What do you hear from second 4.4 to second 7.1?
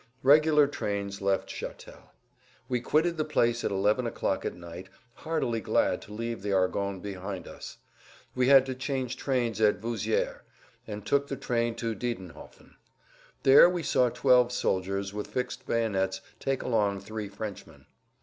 at night, heartily glad to leave the Argonnes